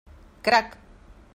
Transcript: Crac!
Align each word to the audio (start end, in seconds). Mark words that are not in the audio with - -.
Crac! 0.47 0.69